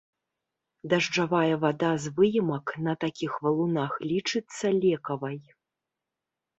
Дажджавая 0.93 1.55
вада 1.65 1.91
з 2.07 2.13
выемак 2.17 2.75
на 2.89 2.97
такіх 3.05 3.39
валунах 3.47 3.91
лічыцца 4.09 4.77
лекавай. 4.83 5.37